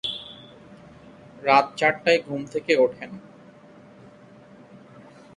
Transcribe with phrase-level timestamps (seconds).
[1.43, 3.11] রাত চারটায় ঘুম থেকে ওঠেন।